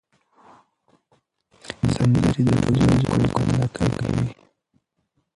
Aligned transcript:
سندرې 1.93 2.41
د 2.47 2.51
ټولنیزو 2.63 3.09
اړیکو 3.13 3.39
ملاتړ 3.49 3.87
کوي. 3.99 4.27